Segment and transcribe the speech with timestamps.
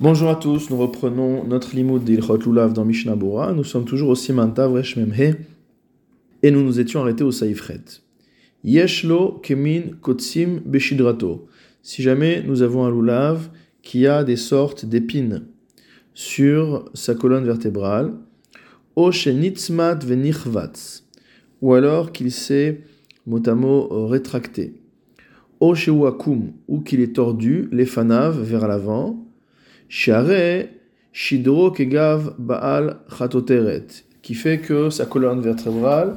[0.00, 3.52] Bonjour à tous, nous reprenons notre limoud d'Ilchot Lulav dans Mishnah Bora.
[3.52, 5.36] Nous sommes toujours au Simantav Resh Memhe
[6.42, 7.80] et nous nous étions arrêtés au Saïfret.
[8.64, 11.46] Yeshlo Kemin Kotsim Beshidrato.
[11.84, 13.50] Si jamais nous avons un Lulav
[13.82, 15.44] qui a des sortes d'épines
[16.12, 18.14] sur sa colonne vertébrale,
[18.96, 21.04] O Shenitzmat Venichvatz,
[21.62, 22.80] ou alors qu'il s'est
[23.26, 24.74] mot rétracté.
[25.60, 29.23] O Shewakum, ou qu'il est tordu, les fanav vers l'avant,
[29.96, 30.70] Share
[31.12, 33.86] Shidro Kegav Baal Chatoteret,
[34.22, 36.16] qui fait que sa colonne vertébrale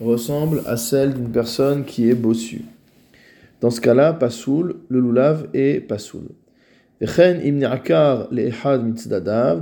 [0.00, 2.64] ressemble à celle d'une personne qui est bossue.
[3.60, 6.22] Dans ce cas-là, Pasoul, le lulav est Pasoul.
[7.02, 7.08] De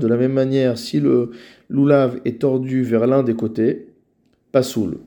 [0.06, 1.32] la même manière, si le
[1.68, 3.88] lulav est tordu vers l'un des côtés,
[4.52, 4.98] Pasoul,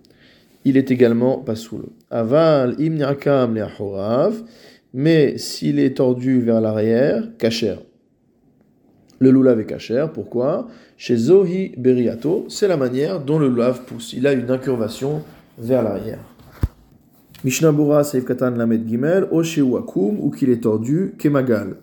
[0.65, 1.85] il est également Pasoul.
[2.11, 4.43] Aval imniakam le'ahorav,
[4.93, 7.75] mais s'il est tordu vers l'arrière, Kacher.
[9.19, 10.07] Le lulav est kacher.
[10.13, 10.67] Pourquoi?
[10.97, 14.13] Chez Zohi Beriato, c'est la manière dont le lulav pousse.
[14.13, 15.23] Il a une incurvation
[15.57, 16.19] vers l'arrière.
[17.43, 21.77] Mishnah Bora Seif Katan Lamed Gimel, Osheu Akum, ou qu'il est tordu, Kemagal.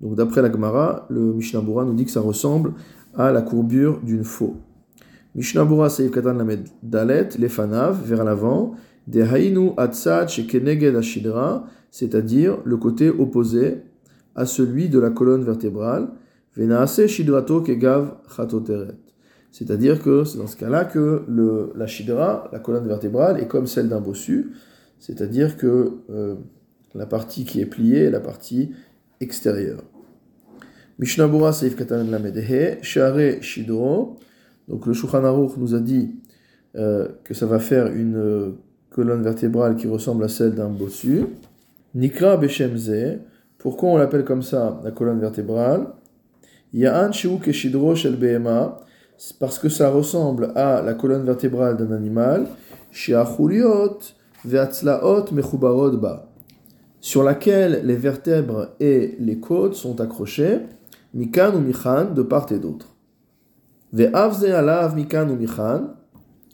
[0.00, 2.72] Donc d'après la Gemara, le Mishnah Bora nous dit que ça ressemble
[3.16, 4.56] à la courbure d'une faux.
[5.34, 8.74] Mishnah Bora Seif Katan Lamed Dalet, Lefanav, vers l'avant,
[9.06, 13.78] De Hainu Atzad Shekeneged Ashidra, c'est-à-dire le côté opposé
[14.34, 16.08] à celui de la colonne vertébrale.
[19.52, 21.24] C'est-à-dire que c'est dans ce cas-là que
[21.74, 24.52] la shidra, la colonne vertébrale, est comme celle d'un bossu,
[24.98, 26.34] c'est-à-dire que euh,
[26.94, 28.72] la partie qui est pliée est la partie
[29.20, 29.82] extérieure.
[30.98, 34.16] Mishnabura Seif Katan Lamedehe, Share Shidro.
[34.68, 36.16] Donc le Shulchan nous a dit
[36.76, 38.50] euh, que ça va faire une euh,
[38.90, 41.26] colonne vertébrale qui ressemble à celle d'un bossu.
[41.94, 43.18] Nikra Beshemze.
[43.58, 45.88] Pourquoi on l'appelle comme ça, la colonne vertébrale?
[46.76, 48.80] Ya'an Keshidro Shel Behema,
[49.40, 52.48] parce que ça ressemble à la colonne vertébrale d'un animal,
[52.90, 53.98] Sheachuliot
[54.44, 56.28] Veatzlaot Mechubarod Ba,
[57.00, 60.60] sur laquelle les vertèbres et les côtes sont accrochées,
[61.14, 62.94] Mikan ou Michan, de part et d'autre.
[63.94, 65.94] Ve'avze alav Mikan ou Michan,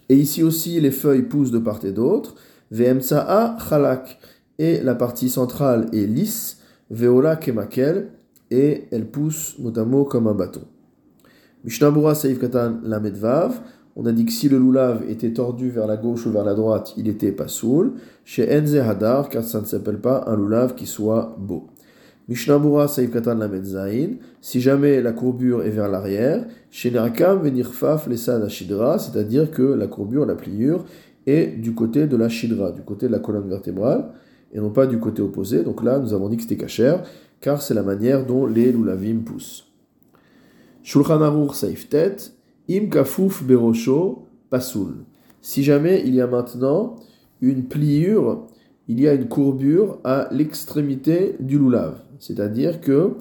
[0.09, 2.37] et ici aussi les feuilles poussent de part et d'autre,
[2.71, 4.21] Ve'emtsa'a Chalak,
[4.61, 6.59] et la partie centrale est lisse,
[6.91, 8.11] Ve'ola Kemakel,
[8.53, 10.61] et elle pousse mot comme un bâton.
[11.65, 13.61] Mishnabura Saïf Katan Lamedvav,
[13.97, 16.55] on a dit que si le lulav était tordu vers la gauche ou vers la
[16.55, 17.93] droite, il était pas soul.
[18.25, 21.69] Chez Enze Hadar, car ça ne s'appelle pas un lulav qui soit beau.
[22.29, 28.43] Mishnabura Saïf Katan Lamedzain, si jamais la courbure est vers l'arrière, chez Nerakam Venirfaf Lesad
[28.43, 30.85] Ashidra, c'est-à-dire que la courbure, la pliure,
[31.27, 34.11] est du côté de la Shidra, du côté de la colonne vertébrale,
[34.53, 35.63] et non pas du côté opposé.
[35.63, 37.03] Donc là, nous avons dit que c'était cachère
[37.43, 39.69] car c'est la manière dont les lulavim poussent.
[40.83, 42.17] Shulchan Aruch Saiftet,
[42.71, 45.05] Im Kafuf Berosho Pasul.
[45.43, 46.97] Si jamais il y a maintenant
[47.41, 48.47] une pliure,
[48.89, 52.01] il y a une courbure à l'extrémité du lulav.
[52.21, 53.15] C'est-à-dire que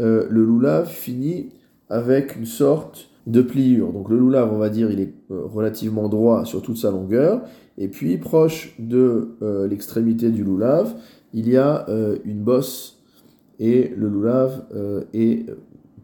[0.00, 1.48] euh, le lulav finit
[1.88, 3.92] avec une sorte de pliure.
[3.92, 7.42] Donc le lulav, on va dire, il est euh, relativement droit sur toute sa longueur.
[7.78, 10.94] Et puis, proche de euh, l'extrémité du lulav,
[11.32, 11.86] il y a
[12.26, 13.01] une bosse
[13.62, 15.46] et le lulav euh, est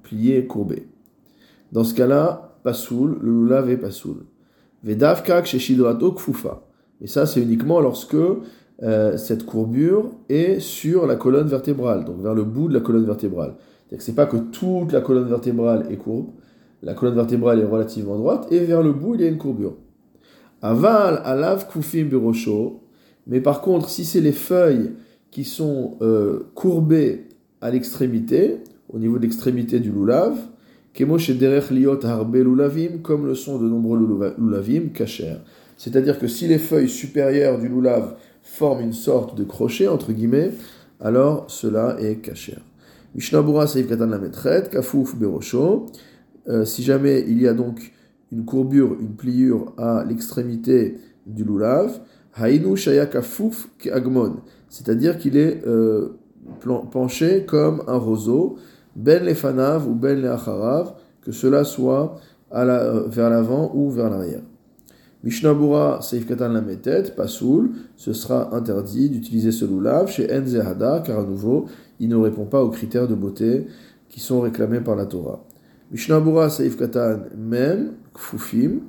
[0.04, 0.86] plié, courbé.
[1.72, 4.19] Dans ce cas-là, pasoul, le lulav est pasoul.
[4.84, 6.62] Vedavkak chez shidrato kfufa.
[7.00, 12.34] Et ça, c'est uniquement lorsque euh, cette courbure est sur la colonne vertébrale, donc vers
[12.34, 13.54] le bout de la colonne vertébrale.
[13.58, 16.28] C'est-à-dire que c'est pas que toute la colonne vertébrale est courbe,
[16.84, 19.74] la colonne vertébrale est relativement droite, et vers le bout, il y a une courbure.
[20.62, 22.84] Aval, alav, kufim, berosho.
[23.26, 24.92] Mais par contre, si c'est les feuilles
[25.32, 27.28] qui sont euh, courbées
[27.60, 28.58] à l'extrémité,
[28.88, 30.36] au niveau de l'extrémité du lulav,
[30.98, 33.98] liot harbe comme le sont de nombreux
[34.38, 35.36] lulavim, kacher.
[35.76, 40.50] C'est-à-dire que si les feuilles supérieures du lulav forment une sorte de crochet, entre guillemets,
[41.00, 42.58] alors cela est kacher.
[43.14, 45.86] Mishnabura Saïf Katan la Kafouf Berosho.
[46.48, 47.92] Euh, si jamais il y a donc
[48.33, 52.00] une courbure, une pliure à l'extrémité du lulav,
[52.36, 54.36] Hainu Shaya Kafouf Agmon.
[54.68, 56.18] C'est-à-dire qu'il est, euh,
[56.90, 58.56] penché comme un roseau,
[58.96, 62.16] ben les fanav ou ben les acharav, que cela soit
[62.54, 64.42] euh, vers l'avant ou vers l'arrière.
[65.24, 71.18] Mishnabura Seif Katan la pas Pasoul, ce sera interdit d'utiliser ce lulav chez Enzehada, car
[71.18, 71.66] à nouveau,
[71.98, 73.66] il ne répond pas aux critères de beauté
[74.08, 75.44] qui sont réclamés par la Torah.
[75.90, 78.80] Mishnabura Seif Katan Mem, Kfufim,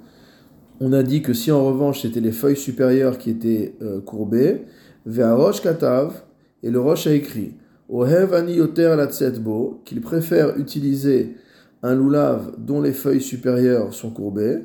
[0.80, 4.66] on a dit que si en revanche c'était les feuilles supérieures qui étaient euh, courbées,
[5.06, 6.24] Ve'arosh Katav,
[6.64, 7.54] et le Roche a écrit
[7.90, 8.96] Ohev ani yoter
[9.40, 11.36] bo, qu'il préfère utiliser
[11.82, 14.60] un loulav dont les feuilles supérieures sont courbées.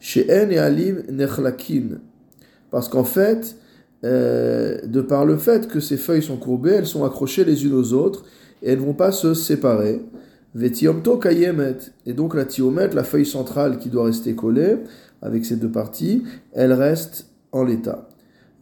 [0.00, 2.00] Chez En et Alim nechlakin.
[2.70, 3.56] Parce qu'en fait,
[4.04, 7.74] euh, de par le fait que ces feuilles sont courbées, elles sont accrochées les unes
[7.74, 8.24] aux autres
[8.62, 10.00] et elles ne vont pas se séparer.
[10.54, 11.76] Vetiomto kayemet.
[12.06, 14.78] Et donc la tiomet, la feuille centrale qui doit rester collée
[15.22, 18.09] avec ces deux parties, elle reste en l'état.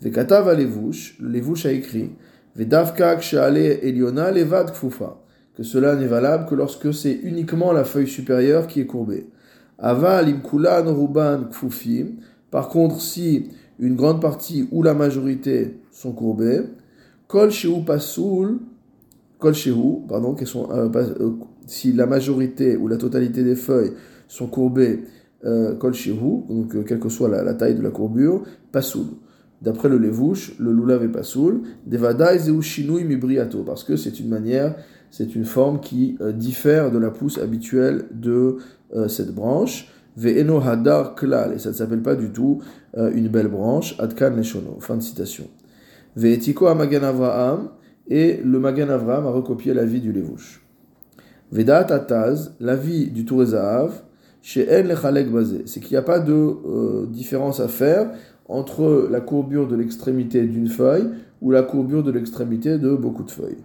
[0.02, 2.10] Vekatav alevouche, levouche a écrit.
[2.56, 5.18] Vedavka kshale eliona levad kfufa.
[5.56, 9.26] Que cela n'est valable que lorsque c'est uniquement la feuille supérieure qui est courbée.
[9.78, 12.16] Aval imkulan ruban kfufim.
[12.50, 16.62] Par contre, si une grande partie ou la majorité sont courbées,
[17.26, 18.58] kol shehu pasoul,
[19.38, 21.30] kol shehu, pardon, euh, euh,
[21.66, 23.92] si la majorité ou la totalité des feuilles
[24.26, 25.04] sont courbées,
[25.44, 28.42] euh, kol shehu, donc quelle que soit la, taille de la courbure,
[28.72, 29.06] pasoul.
[29.60, 34.28] D'après le Levouche, le lulav est pasoul, devadai zeu shinui mibriato, parce que c'est une
[34.28, 34.76] manière,
[35.10, 38.58] c'est une forme qui diffère de la pousse habituelle de
[39.08, 39.92] cette branche.
[40.18, 42.58] Ve'eno hadar klal, et ça ne s'appelle pas du tout
[42.96, 44.78] euh, une belle branche, adkan leshono.
[44.80, 45.44] Fin de citation.
[46.16, 47.68] Ve'etiko amagan Avraham,
[48.08, 50.64] et le Magan Avraham a recopié la vie du Levouche.
[51.52, 54.02] Vedat ataz, la vie du Tourezahav,
[54.42, 58.10] chez En lechalek basé, c'est qu'il n'y a pas de euh, différence à faire
[58.48, 61.08] entre la courbure de l'extrémité d'une feuille
[61.40, 63.62] ou la courbure de l'extrémité de beaucoup de feuilles.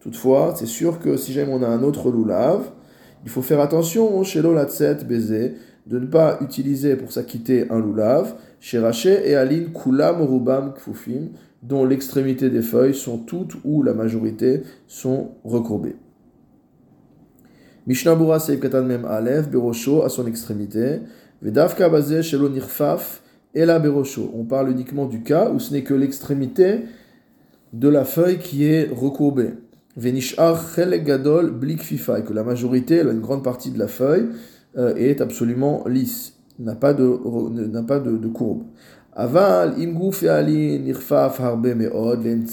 [0.00, 2.70] Toutefois, c'est sûr que si jamais on a un autre loulav,
[3.24, 5.54] il faut faire attention chez l'olatset baiser
[5.86, 11.30] de ne pas utiliser pour s'acquitter un loulav, chez Raché et Aline kulam rubam kfufim,
[11.62, 15.96] dont l'extrémité des feuilles sont toutes ou la majorité sont recourbées.
[17.88, 21.00] Mishnah Seif Katan Mem Alef, Berosho à son extrémité,
[21.40, 23.22] Vedavka Bazé Shelo Nirfaf,
[23.54, 24.30] et la Berosho.
[24.34, 26.80] On parle uniquement du cas où ce n'est que l'extrémité
[27.72, 29.54] de la feuille qui est recourbée.
[29.96, 30.62] Venishar
[31.02, 34.28] gadol blik fifa, que la majorité, une grande partie de la feuille,
[34.76, 37.18] euh, est absolument lisse, n'a pas de,
[37.68, 38.64] n'a pas de, courbe.
[39.14, 42.46] Aval, imguf ali nirfaf harbe meod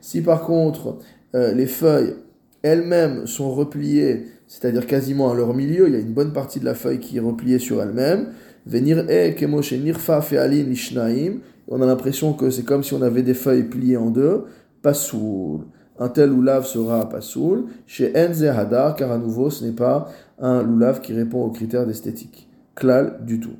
[0.00, 0.98] Si par contre,
[1.36, 2.16] euh, les feuilles
[2.62, 6.64] elles-mêmes sont repliées, c'est-à-dire quasiment à leur milieu, il y a une bonne partie de
[6.64, 8.28] la feuille qui est repliée sur elle-même.
[8.66, 11.40] Venir e nirfaf ali nishnaim.
[11.68, 14.44] On a l'impression que c'est comme si on avait des feuilles pliées en deux.
[14.82, 15.62] Pasoul
[15.98, 17.64] un tel loulav sera pasoul.
[17.86, 20.08] Chez Enze Hadar, car à nouveau, ce n'est pas
[20.38, 22.48] un loulav qui répond aux critères d'esthétique.
[22.74, 23.56] Klal du tout.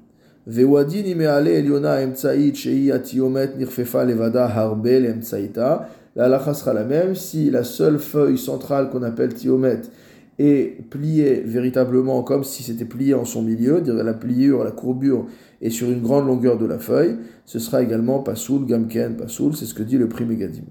[0.46, 5.88] Vewadin imeale eliona emtsaït shei atiomet nirfefa levada harbe emtsaïta.
[6.14, 9.80] La halacha sera la même si la seule feuille centrale qu'on appelle tiomet
[10.38, 15.26] est pliée véritablement comme si c'était plié en son milieu, dire la pliure, la courbure
[15.60, 17.16] est sur une grande longueur de la feuille,
[17.46, 20.64] ce sera également pasoul, gamken, pasoul, c'est ce que dit le prix Megadim.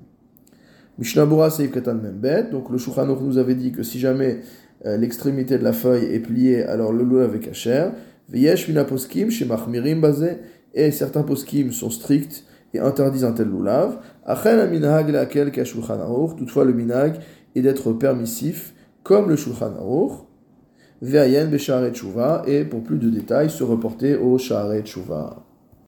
[1.02, 2.44] Mishnabura Seif Katan Membet.
[2.52, 4.42] Donc le Shulchan nous avait dit que si jamais
[4.86, 7.90] euh, l'extrémité de la feuille est pliée, alors le loup avec Hacher.
[8.30, 10.38] Veyesh mina poskim chez Mahmirim basé.
[10.74, 13.98] Et certains poskim sont stricts et interdisent un tel loulav.
[16.38, 17.16] Toutefois le minhag
[17.56, 18.74] est d'être permissif
[19.04, 20.14] comme le Shulchan Aruch.
[21.02, 21.50] Ve'ayen
[21.92, 22.44] tshuva.
[22.46, 25.44] Et pour plus de détails, se reporter au share tshuva.